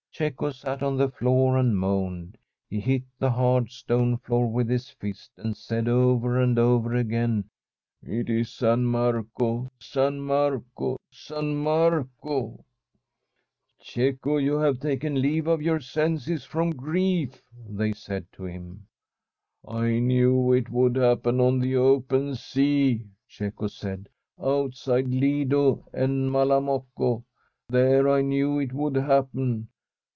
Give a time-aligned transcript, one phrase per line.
[0.13, 2.37] Cecco sat on the floor and moaned.
[2.69, 8.03] He hit the hard stone floor with his fist, and said over and over again:*
[8.03, 12.63] It is San Marco, San Marco, San Marco!'
[13.43, 18.85] * Cecco, you have taken leave of your senses from grief,' they said to him.
[19.27, 24.07] * I knew it would happen on the open sea,' Cecco said;
[24.39, 27.23] 'outside Lido and Malamocco,
[27.69, 29.69] there, I knew it would happen.